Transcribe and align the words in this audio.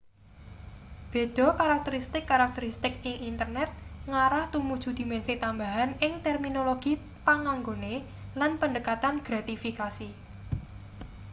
beda 1.13 1.47
karakteristik-karakteristik 1.61 2.93
ing 3.09 3.15
internet 3.31 3.69
ngarah 4.11 4.45
tumuju 4.53 4.89
dimensi 4.99 5.33
tambahan 5.43 5.89
ing 6.05 6.13
terminologi 6.25 6.93
panganggone 7.25 7.95
lan 8.39 8.51
pendekatan 8.61 9.15
gratifikasi 9.27 10.09